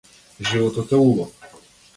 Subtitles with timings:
[0.51, 1.61] Животот е убав.